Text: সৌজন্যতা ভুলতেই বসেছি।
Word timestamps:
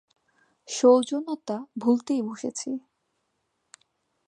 সৌজন্যতা 0.69 1.57
ভুলতেই 1.77 2.21
বসেছি। 2.21 2.69